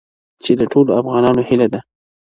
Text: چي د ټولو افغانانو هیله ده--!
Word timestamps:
چي 0.43 0.51
د 0.59 0.61
ټولو 0.71 0.91
افغانانو 0.99 1.41
هیله 1.49 1.67
ده--! 1.73 1.83